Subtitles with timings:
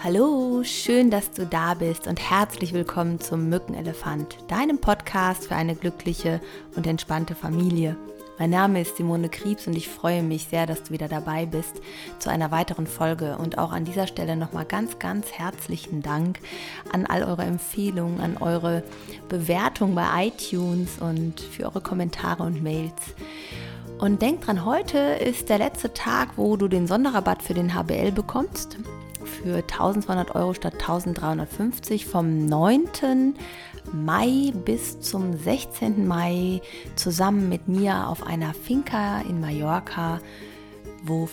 [0.00, 5.74] Hallo, schön, dass du da bist und herzlich willkommen zum Mückenelefant, deinem Podcast für eine
[5.74, 6.40] glückliche
[6.76, 7.96] und entspannte Familie.
[8.38, 11.82] Mein Name ist Simone Kriebs und ich freue mich sehr, dass du wieder dabei bist
[12.20, 13.38] zu einer weiteren Folge.
[13.38, 16.38] Und auch an dieser Stelle nochmal ganz, ganz herzlichen Dank
[16.92, 18.84] an all eure Empfehlungen, an eure
[19.28, 23.16] Bewertung bei iTunes und für eure Kommentare und Mails.
[23.98, 28.12] Und denk dran, heute ist der letzte Tag, wo du den Sonderrabatt für den HBL
[28.12, 28.78] bekommst
[29.28, 33.34] für 1200 Euro statt 1350 vom 9.
[33.92, 36.06] Mai bis zum 16.
[36.06, 36.60] Mai
[36.96, 40.20] zusammen mit mir auf einer Finca in Mallorca,
[41.04, 41.28] wo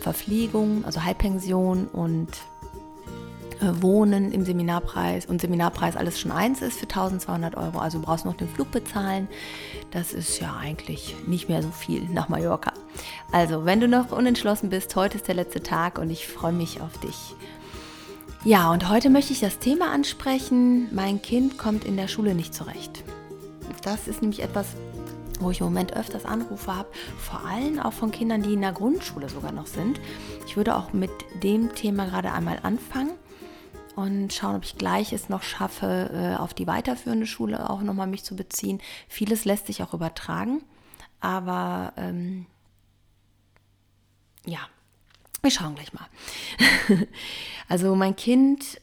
[0.00, 2.28] Verpflegung, also Halbpension und
[3.60, 7.78] äh, Wohnen im Seminarpreis und Seminarpreis alles schon eins ist für 1200 Euro.
[7.78, 9.28] Also du brauchst noch den Flug bezahlen.
[9.90, 12.69] Das ist ja eigentlich nicht mehr so viel nach Mallorca.
[13.32, 16.80] Also, wenn du noch unentschlossen bist, heute ist der letzte Tag und ich freue mich
[16.80, 17.34] auf dich.
[18.44, 22.54] Ja, und heute möchte ich das Thema ansprechen, mein Kind kommt in der Schule nicht
[22.54, 23.04] zurecht.
[23.82, 24.68] Das ist nämlich etwas,
[25.40, 26.88] wo ich im Moment öfters Anrufe habe,
[27.18, 30.00] vor allem auch von Kindern, die in der Grundschule sogar noch sind.
[30.46, 31.10] Ich würde auch mit
[31.42, 33.12] dem Thema gerade einmal anfangen
[33.96, 38.06] und schauen, ob ich gleich es noch schaffe, äh, auf die weiterführende Schule auch nochmal
[38.06, 38.80] mich zu beziehen.
[39.08, 40.62] Vieles lässt sich auch übertragen,
[41.20, 42.46] aber ähm,
[44.46, 44.60] ja,
[45.42, 46.06] wir schauen gleich mal.
[47.68, 48.80] also mein Kind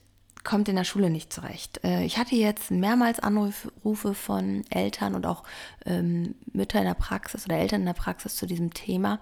[0.47, 1.83] kommt in der Schule nicht zurecht.
[1.83, 5.43] Äh, ich hatte jetzt mehrmals Anrufe von Eltern und auch
[5.85, 9.19] ähm, Mütter in der Praxis oder Eltern in der Praxis zu diesem Thema,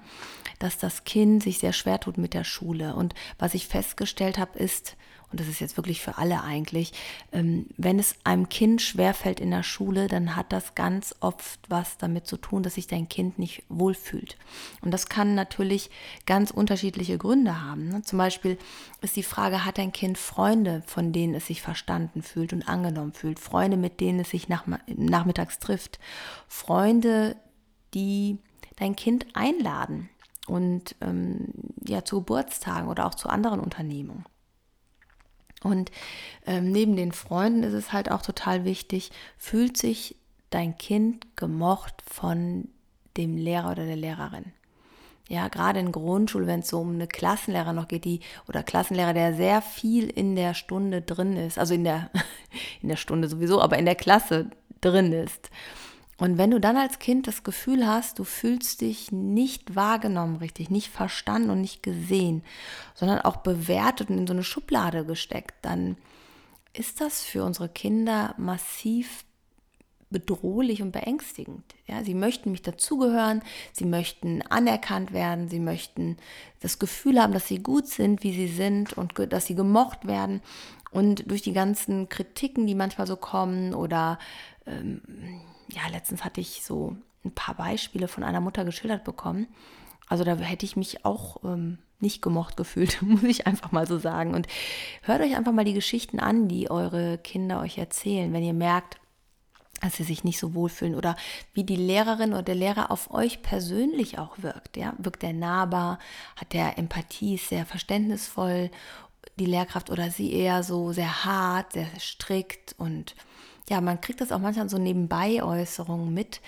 [0.60, 2.96] dass das Kind sich sehr schwer tut mit der Schule.
[2.96, 4.96] Und was ich festgestellt habe, ist,
[5.36, 6.94] und das ist jetzt wirklich für alle eigentlich,
[7.34, 11.98] ähm, wenn es einem Kind schwerfällt in der Schule, dann hat das ganz oft was
[11.98, 14.38] damit zu tun, dass sich dein Kind nicht wohlfühlt.
[14.80, 15.90] Und das kann natürlich
[16.26, 17.90] ganz unterschiedliche Gründe haben.
[17.90, 18.02] Ne?
[18.04, 18.58] Zum Beispiel
[19.02, 23.12] ist die Frage, hat dein Kind Freunde, von denen es sich verstanden fühlt und angenommen
[23.12, 23.38] fühlt?
[23.38, 26.00] Freunde, mit denen es sich nach, nachmittags trifft?
[26.48, 27.36] Freunde,
[27.94, 28.38] die
[28.78, 30.08] dein Kind einladen
[30.48, 31.50] und ähm,
[31.86, 34.24] ja zu Geburtstagen oder auch zu anderen Unternehmungen.
[35.66, 35.92] Und
[36.46, 39.10] ähm, neben den Freunden ist es halt auch total wichtig,
[39.40, 40.16] fühlt sich
[40.52, 42.70] dein Kind gemocht von
[43.18, 44.54] dem Lehrer oder der Lehrerin.
[45.28, 49.14] Ja, gerade in Grundschule, wenn es so um eine Klassenlehrer noch geht, die oder Klassenlehrer,
[49.14, 52.12] der sehr viel in der Stunde drin ist, also in der
[52.84, 55.50] in der Stunde sowieso, aber in der Klasse drin ist.
[56.18, 60.70] Und wenn du dann als Kind das Gefühl hast, du fühlst dich nicht wahrgenommen richtig,
[60.70, 62.44] nicht verstanden und nicht gesehen,
[62.94, 65.98] sondern auch bewertet und in so eine Schublade gesteckt, dann
[66.72, 69.26] ist das für unsere Kinder massiv
[70.10, 71.64] bedrohlich und beängstigend.
[71.88, 73.42] Ja, sie möchten mich dazugehören,
[73.74, 76.18] sie möchten anerkannt werden, sie möchten
[76.62, 80.42] das Gefühl haben, dass sie gut sind, wie sie sind und dass sie gemocht werden.
[80.92, 84.18] Und durch die ganzen Kritiken, die manchmal so kommen oder
[84.66, 85.02] ähm,
[85.70, 89.48] ja, letztens hatte ich so ein paar Beispiele von einer Mutter geschildert bekommen.
[90.08, 93.98] Also da hätte ich mich auch ähm, nicht gemocht gefühlt, muss ich einfach mal so
[93.98, 94.34] sagen.
[94.34, 94.48] Und
[95.02, 98.98] hört euch einfach mal die Geschichten an, die eure Kinder euch erzählen, wenn ihr merkt,
[99.82, 101.16] dass sie sich nicht so wohlfühlen oder
[101.54, 104.78] wie die Lehrerin oder der Lehrer auf euch persönlich auch wirkt.
[104.78, 104.94] Ja?
[104.98, 106.00] Wirkt er nahbar,
[106.38, 108.72] hat der Empathie, ist sehr verständnisvoll,
[109.38, 113.16] die Lehrkraft oder sie eher so sehr hart, sehr strikt und
[113.70, 116.42] ja, man kriegt das auch manchmal so nebenbei Äußerungen mit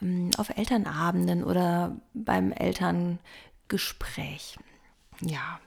[0.00, 4.58] ähm, auf Elternabenden oder beim Elterngespräch.
[5.20, 5.60] Ja.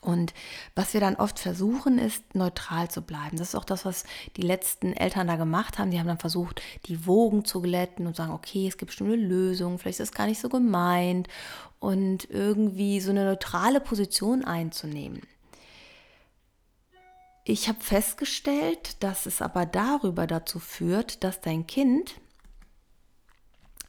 [0.00, 0.34] Und
[0.74, 3.38] was wir dann oft versuchen, ist neutral zu bleiben.
[3.38, 4.04] Das ist auch das, was
[4.36, 5.90] die letzten Eltern da gemacht haben.
[5.90, 9.78] Die haben dann versucht, die Wogen zu glätten und sagen, okay, es gibt bestimmte Lösungen,
[9.78, 11.28] vielleicht ist es gar nicht so gemeint
[11.78, 15.22] und irgendwie so eine neutrale Position einzunehmen.
[17.44, 22.14] Ich habe festgestellt, dass es aber darüber dazu führt, dass dein Kind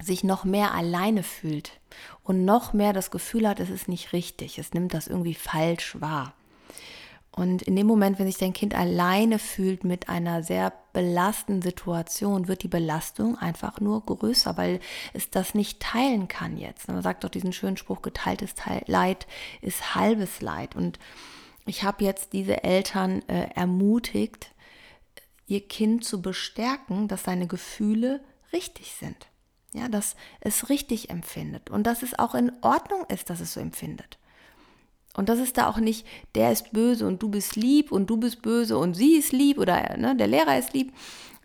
[0.02, 1.80] sich noch mehr alleine fühlt
[2.24, 6.00] und noch mehr das Gefühl hat, es ist nicht richtig, es nimmt das irgendwie falsch
[6.02, 6.34] wahr.
[7.32, 12.48] Und in dem Moment, wenn sich dein Kind alleine fühlt mit einer sehr belastenden Situation,
[12.48, 14.80] wird die Belastung einfach nur größer, weil
[15.14, 16.88] es das nicht teilen kann jetzt.
[16.88, 18.54] Man sagt doch diesen schönen Spruch, geteiltes
[18.86, 19.28] Leid
[19.62, 20.78] ist halbes Leid.
[20.78, 20.98] Und
[21.66, 24.52] ich habe jetzt diese Eltern äh, ermutigt,
[25.48, 28.24] ihr Kind zu bestärken, dass seine Gefühle
[28.54, 29.28] richtig sind.
[29.74, 33.60] Ja, dass es richtig empfindet und dass es auch in Ordnung ist, dass es so
[33.60, 34.18] empfindet.
[35.16, 38.18] Und das ist da auch nicht, der ist böse und du bist lieb und du
[38.18, 40.94] bist böse und sie ist lieb oder ne, der Lehrer ist lieb,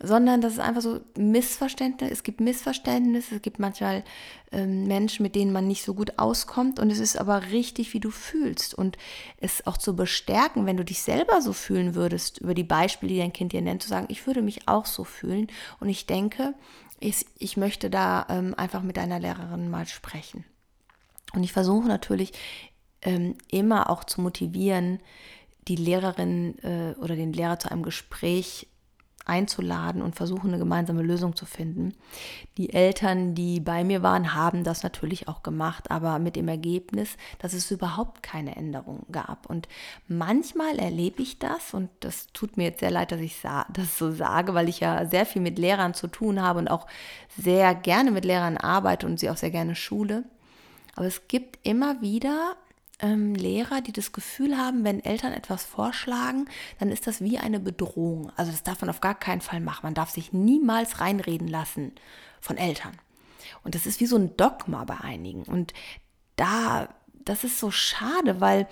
[0.03, 2.11] sondern das ist einfach so Missverständnisse.
[2.11, 4.03] Es gibt Missverständnisse, es gibt manchmal
[4.51, 7.99] ähm, Menschen, mit denen man nicht so gut auskommt und es ist aber richtig, wie
[7.99, 8.97] du fühlst und
[9.37, 13.19] es auch zu bestärken, wenn du dich selber so fühlen würdest, über die Beispiele, die
[13.19, 15.47] dein Kind dir nennt, zu sagen, ich würde mich auch so fühlen
[15.79, 16.55] und ich denke,
[16.99, 20.45] ich, ich möchte da ähm, einfach mit deiner Lehrerin mal sprechen.
[21.33, 22.33] Und ich versuche natürlich
[23.01, 24.99] ähm, immer auch zu motivieren,
[25.67, 28.67] die Lehrerin äh, oder den Lehrer zu einem Gespräch
[29.25, 31.93] einzuladen und versuchen, eine gemeinsame Lösung zu finden.
[32.57, 37.17] Die Eltern, die bei mir waren, haben das natürlich auch gemacht, aber mit dem Ergebnis,
[37.39, 39.49] dass es überhaupt keine Änderung gab.
[39.49, 39.67] Und
[40.07, 44.11] manchmal erlebe ich das und das tut mir jetzt sehr leid, dass ich das so
[44.11, 46.87] sage, weil ich ja sehr viel mit Lehrern zu tun habe und auch
[47.37, 50.23] sehr gerne mit Lehrern arbeite und sie auch sehr gerne schule.
[50.95, 52.55] Aber es gibt immer wieder
[53.01, 56.45] ähm, Lehrer, die das Gefühl haben, wenn Eltern etwas vorschlagen,
[56.79, 58.31] dann ist das wie eine Bedrohung.
[58.35, 59.83] Also das darf man auf gar keinen Fall machen.
[59.83, 61.93] Man darf sich niemals reinreden lassen
[62.39, 62.93] von Eltern.
[63.63, 65.43] Und das ist wie so ein Dogma bei einigen.
[65.43, 65.73] Und
[66.35, 66.89] da,
[67.25, 68.67] das ist so schade, weil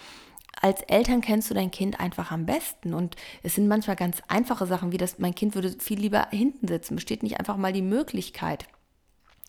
[0.62, 2.94] als Eltern kennst du dein Kind einfach am besten.
[2.94, 6.68] Und es sind manchmal ganz einfache Sachen, wie das, mein Kind würde viel lieber hinten
[6.68, 6.96] sitzen.
[6.96, 8.68] Besteht nicht einfach mal die Möglichkeit.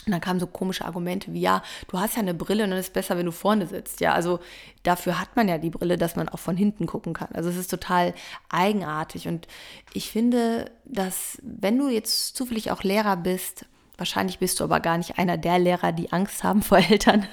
[0.07, 2.79] Und dann kamen so komische Argumente wie, ja, du hast ja eine Brille und dann
[2.79, 4.01] ist es besser, wenn du vorne sitzt.
[4.01, 4.41] Ja, also
[4.83, 7.29] dafür hat man ja die Brille, dass man auch von hinten gucken kann.
[7.33, 8.15] Also es ist total
[8.49, 9.29] eigenartig.
[9.29, 9.47] Und
[9.93, 13.67] ich finde, dass wenn du jetzt zufällig auch Lehrer bist,
[13.99, 17.27] wahrscheinlich bist du aber gar nicht einer der Lehrer, die Angst haben vor Eltern,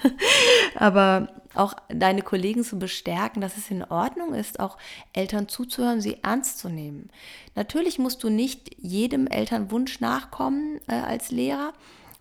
[0.76, 4.78] aber auch deine Kollegen zu bestärken, dass es in Ordnung ist, auch
[5.14, 7.10] Eltern zuzuhören, sie ernst zu nehmen.
[7.56, 11.74] Natürlich musst du nicht jedem Elternwunsch nachkommen äh, als Lehrer,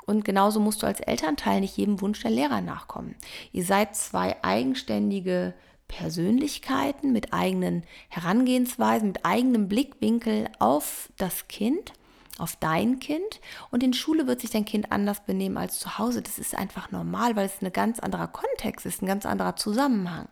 [0.07, 3.17] und genauso musst du als Elternteil nicht jedem Wunsch der Lehrer nachkommen.
[3.53, 5.55] Ihr seid zwei eigenständige
[5.89, 11.93] Persönlichkeiten mit eigenen Herangehensweisen, mit eigenem Blickwinkel auf das Kind,
[12.39, 13.41] auf dein Kind.
[13.71, 16.23] Und in Schule wird sich dein Kind anders benehmen als zu Hause.
[16.23, 20.29] Das ist einfach normal, weil es ein ganz anderer Kontext ist, ein ganz anderer Zusammenhang.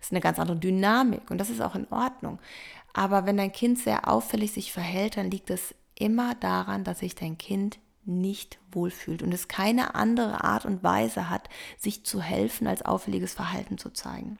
[0.00, 2.38] Es ist eine ganz andere Dynamik und das ist auch in Ordnung.
[2.92, 7.14] Aber wenn dein Kind sehr auffällig sich verhält, dann liegt es immer daran, dass sich
[7.14, 11.48] dein Kind nicht wohlfühlt und es keine andere Art und Weise hat,
[11.78, 14.38] sich zu helfen, als auffälliges Verhalten zu zeigen.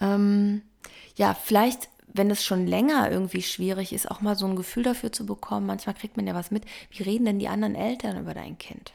[0.00, 0.62] Ähm,
[1.16, 5.12] ja, vielleicht, wenn es schon länger irgendwie schwierig ist, auch mal so ein Gefühl dafür
[5.12, 5.66] zu bekommen.
[5.66, 6.64] Manchmal kriegt man ja was mit.
[6.90, 8.92] Wie reden denn die anderen Eltern über dein Kind?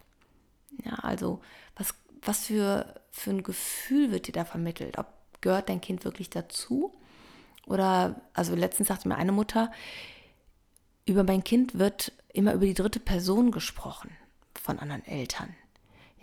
[0.83, 1.41] Ja, also
[1.75, 4.97] was, was für, für ein Gefühl wird dir da vermittelt?
[4.97, 5.07] Ob
[5.41, 6.93] gehört dein Kind wirklich dazu?
[7.65, 9.71] Oder, also letztens sagte mir eine Mutter,
[11.05, 14.11] über mein Kind wird immer über die dritte Person gesprochen
[14.61, 15.55] von anderen Eltern.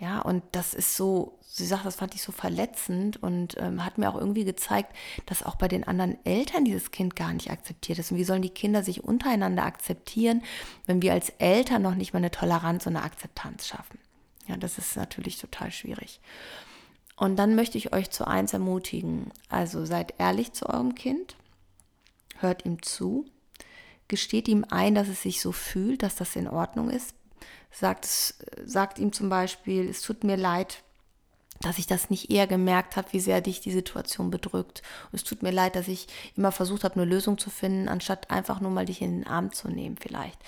[0.01, 3.99] Ja, und das ist so, sie sagt, das fand ich so verletzend und ähm, hat
[3.99, 4.95] mir auch irgendwie gezeigt,
[5.27, 8.11] dass auch bei den anderen Eltern dieses Kind gar nicht akzeptiert ist.
[8.11, 10.41] Und wie sollen die Kinder sich untereinander akzeptieren,
[10.87, 13.99] wenn wir als Eltern noch nicht mal eine Toleranz und eine Akzeptanz schaffen?
[14.47, 16.19] Ja, das ist natürlich total schwierig.
[17.15, 19.31] Und dann möchte ich euch zu eins ermutigen.
[19.49, 21.35] Also seid ehrlich zu eurem Kind,
[22.39, 23.25] hört ihm zu,
[24.11, 27.15] gesteht ihm ein, dass es sich so fühlt, dass das in Ordnung ist.
[27.71, 28.05] Sagt,
[28.65, 30.83] sagt ihm zum Beispiel, es tut mir leid,
[31.61, 34.81] dass ich das nicht eher gemerkt habe, wie sehr dich die Situation bedrückt.
[35.11, 38.29] Und es tut mir leid, dass ich immer versucht habe, eine Lösung zu finden, anstatt
[38.29, 40.39] einfach nur mal dich in den Arm zu nehmen vielleicht.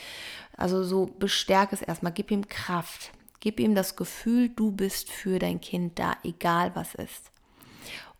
[0.57, 5.39] Also so bestärke es erstmal, gib ihm Kraft, gib ihm das Gefühl, du bist für
[5.39, 7.31] dein Kind da, egal was ist.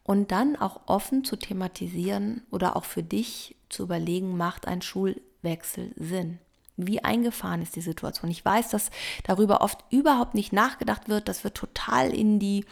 [0.03, 5.21] Und dann auch offen zu thematisieren oder auch für dich zu überlegen, macht ein Schul
[5.43, 6.39] Wechsel Sinn?
[6.75, 8.31] Wie eingefahren ist die Situation?
[8.31, 8.89] Ich weiß, dass
[9.23, 11.27] darüber oft überhaupt nicht nachgedacht wird.
[11.27, 12.65] Das wird total in die,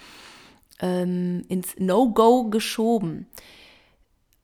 [0.79, 3.27] ähm, ins No-Go geschoben.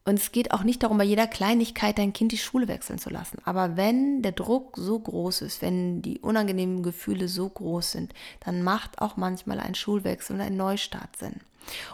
[0.08, 3.10] Und es geht auch nicht darum, bei jeder Kleinigkeit dein Kind die Schule wechseln zu
[3.10, 3.40] lassen.
[3.44, 8.64] Aber wenn der Druck so groß ist, wenn die unangenehmen Gefühle so groß sind, dann
[8.64, 11.42] macht auch manchmal ein Schulwechsel und ein Neustart Sinn.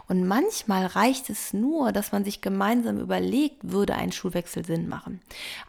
[0.08, 5.22] Und manchmal reicht es nur, dass man sich gemeinsam überlegt, würde ein Schulwechsel Sinn machen.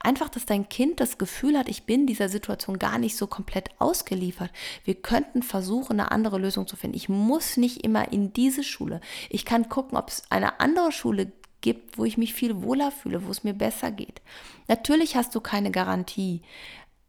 [0.02, 3.70] Einfach, dass dein Kind das Gefühl hat, ich bin dieser Situation gar nicht so komplett
[3.78, 4.50] ausgeliefert.
[4.84, 6.96] Wir könnten versuchen, eine andere Lösung zu finden.
[6.96, 9.00] Ich muss nicht immer in diese Schule.
[9.30, 13.26] Ich kann gucken, ob es eine andere Schule gibt, wo ich mich viel wohler fühle,
[13.26, 14.20] wo es mir besser geht.
[14.68, 16.42] Natürlich hast du keine Garantie,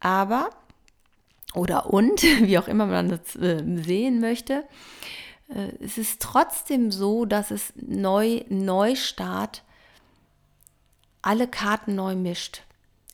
[0.00, 0.50] aber
[1.54, 4.64] oder und, wie auch immer man das äh, sehen möchte,
[5.48, 9.62] es ist trotzdem so, dass es neu, Neustart
[11.22, 12.62] alle Karten neu mischt.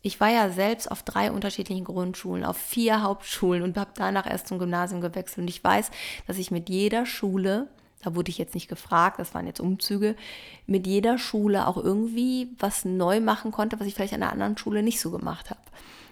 [0.03, 4.49] Ich war ja selbst auf drei unterschiedlichen Grundschulen, auf vier Hauptschulen und habe danach erst
[4.49, 5.39] zum Gymnasium gewechselt.
[5.39, 5.91] Und ich weiß,
[6.27, 7.69] dass ich mit jeder Schule
[8.03, 10.17] da wurde ich jetzt nicht gefragt, das waren jetzt Umzüge,
[10.67, 14.59] mit jeder Schule auch irgendwie was neu machen konnte, was ich vielleicht an einer anderen
[14.59, 15.61] Schule nicht so gemacht habe.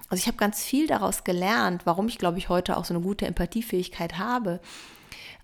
[0.09, 3.03] Also ich habe ganz viel daraus gelernt, warum ich, glaube ich, heute auch so eine
[3.03, 4.61] gute Empathiefähigkeit habe.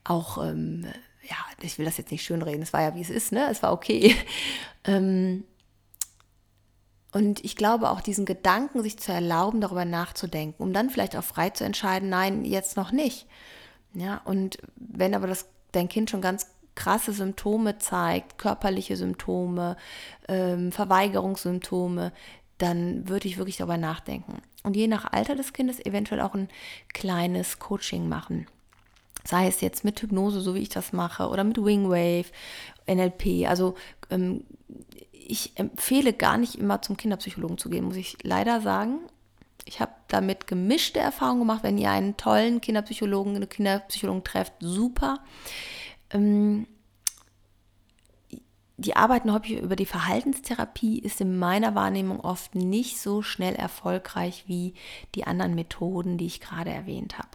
[0.07, 0.87] Auch, ähm,
[1.23, 3.49] ja, ich will das jetzt nicht schönreden, es war ja wie es ist, ne?
[3.51, 4.15] Es war okay.
[4.85, 5.45] ähm,
[7.13, 11.25] und ich glaube auch diesen Gedanken, sich zu erlauben, darüber nachzudenken, um dann vielleicht auch
[11.25, 13.27] frei zu entscheiden, nein, jetzt noch nicht.
[13.95, 19.77] Ja, und wenn aber das dein Kind schon ganz krasse Symptome zeigt, körperliche Symptome,
[20.29, 22.13] ähm, Verweigerungssymptome,
[22.59, 24.43] dann würde ich wirklich darüber nachdenken.
[24.63, 26.49] Und je nach Alter des Kindes eventuell auch ein
[26.93, 28.47] kleines Coaching machen.
[29.27, 32.27] Sei es jetzt mit Hypnose, so wie ich das mache, oder mit Wingwave,
[32.87, 33.49] NLP.
[33.49, 33.75] Also
[34.11, 34.45] ähm,
[35.13, 39.01] ich empfehle gar nicht immer zum Kinderpsychologen zu gehen, muss ich leider sagen.
[39.65, 41.65] Ich habe damit gemischte Erfahrungen gemacht.
[41.65, 45.25] Wenn ihr einen tollen Kinderpsychologen, eine Kinderpsychologin trefft, super.
[46.11, 46.69] Ähm,
[48.79, 54.45] die Arbeit häufig über die Verhaltenstherapie ist in meiner Wahrnehmung oft nicht so schnell erfolgreich
[54.47, 54.75] wie
[55.15, 57.31] die anderen Methoden, die ich gerade erwähnt habe.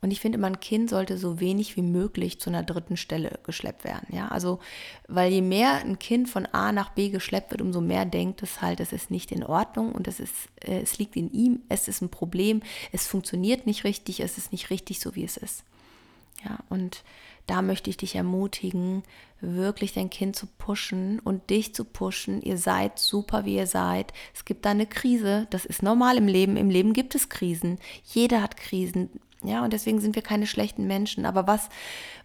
[0.00, 3.84] Und ich finde, mein Kind sollte so wenig wie möglich zu einer dritten Stelle geschleppt
[3.84, 4.06] werden.
[4.14, 4.60] Ja, also,
[5.08, 8.62] weil je mehr ein Kind von A nach B geschleppt wird, umso mehr denkt es
[8.62, 11.88] halt, es ist nicht in Ordnung und es ist, äh, es liegt in ihm, es
[11.88, 12.62] ist ein Problem,
[12.92, 15.64] es funktioniert nicht richtig, es ist nicht richtig so, wie es ist.
[16.44, 17.02] Ja, und
[17.48, 19.02] da möchte ich dich ermutigen,
[19.40, 22.42] wirklich dein Kind zu pushen und dich zu pushen.
[22.42, 24.12] Ihr seid super, wie ihr seid.
[24.34, 25.46] Es gibt da eine Krise.
[25.50, 26.56] Das ist normal im Leben.
[26.56, 27.78] Im Leben gibt es Krisen.
[28.04, 29.08] Jeder hat Krisen.
[29.44, 31.24] Ja, und deswegen sind wir keine schlechten Menschen.
[31.24, 31.68] Aber was,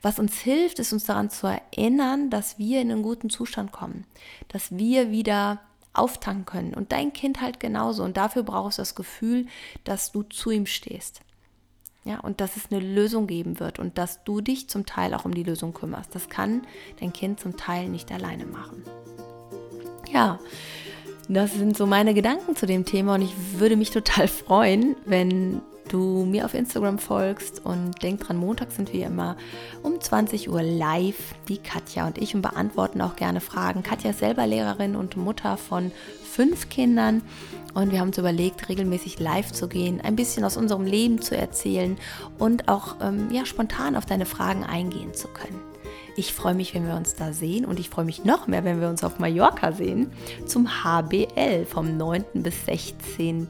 [0.01, 4.05] was uns hilft, ist uns daran zu erinnern, dass wir in einen guten Zustand kommen.
[4.47, 5.59] Dass wir wieder
[5.93, 6.73] auftanken können.
[6.73, 8.03] Und dein Kind halt genauso.
[8.03, 9.45] Und dafür brauchst du das Gefühl,
[9.83, 11.21] dass du zu ihm stehst.
[12.05, 15.23] Ja, und dass es eine Lösung geben wird und dass du dich zum Teil auch
[15.23, 16.13] um die Lösung kümmerst.
[16.13, 16.63] Das kann
[16.99, 18.83] dein Kind zum Teil nicht alleine machen.
[20.11, 20.37] Ja,
[21.29, 25.61] das sind so meine Gedanken zu dem Thema und ich würde mich total freuen, wenn
[25.89, 29.37] du mir auf Instagram folgst und denk dran, Montag sind wir immer
[29.81, 33.83] um 20 Uhr live, die Katja und ich und beantworten auch gerne Fragen.
[33.83, 35.91] Katja ist selber Lehrerin und Mutter von
[36.23, 37.21] fünf Kindern
[37.73, 41.35] und wir haben uns überlegt, regelmäßig live zu gehen, ein bisschen aus unserem Leben zu
[41.35, 41.97] erzählen
[42.39, 45.59] und auch ähm, ja, spontan auf deine Fragen eingehen zu können.
[46.15, 48.79] Ich freue mich, wenn wir uns da sehen und ich freue mich noch mehr, wenn
[48.79, 50.11] wir uns auf Mallorca sehen
[50.45, 52.23] zum HBL vom 9.
[52.35, 53.47] bis 16.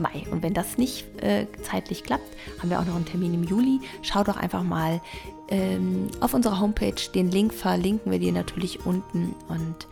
[0.00, 0.24] Mai.
[0.30, 3.80] Und wenn das nicht äh, zeitlich klappt, haben wir auch noch einen Termin im Juli.
[4.02, 5.00] Schau doch einfach mal
[5.48, 6.94] ähm, auf unserer Homepage.
[7.14, 9.34] Den Link verlinken wir dir natürlich unten.
[9.48, 9.86] Und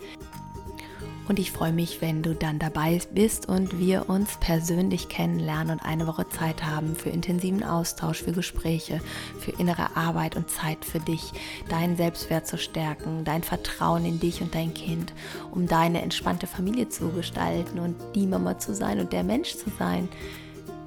[1.29, 5.85] und ich freue mich, wenn du dann dabei bist und wir uns persönlich kennenlernen und
[5.85, 9.01] eine Woche Zeit haben für intensiven Austausch, für Gespräche,
[9.39, 11.33] für innere Arbeit und Zeit für dich,
[11.69, 15.13] deinen Selbstwert zu stärken, dein Vertrauen in dich und dein Kind,
[15.53, 19.71] um deine entspannte Familie zu gestalten und die Mama zu sein und der Mensch zu
[19.79, 20.09] sein,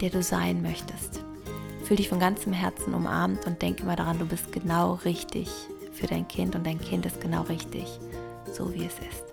[0.01, 1.23] der du sein möchtest.
[1.83, 5.49] Fühl dich von ganzem Herzen umarmt und denk immer daran, du bist genau richtig
[5.93, 7.85] für dein Kind und dein Kind ist genau richtig,
[8.51, 9.30] so wie es ist.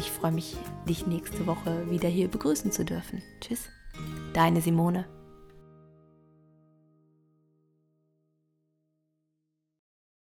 [0.00, 0.56] Ich freue mich,
[0.88, 3.22] dich nächste Woche wieder hier begrüßen zu dürfen.
[3.42, 3.68] Tschüss,
[4.32, 5.04] deine Simone.